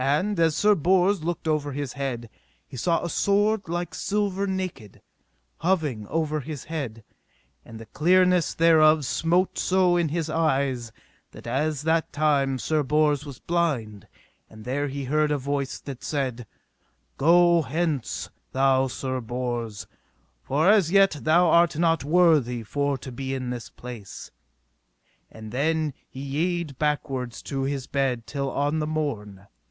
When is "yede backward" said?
26.20-27.32